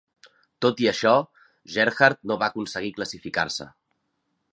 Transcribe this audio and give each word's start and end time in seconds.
Tot 0.65 0.79
i 0.85 0.87
això, 0.91 1.11
Gerhart 1.75 2.21
no 2.31 2.39
va 2.45 2.47
aconseguir 2.53 2.91
classificar-se. 2.97 3.69